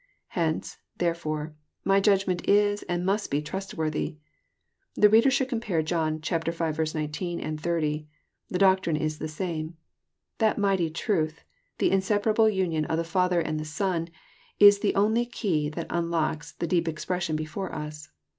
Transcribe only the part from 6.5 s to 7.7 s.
19. and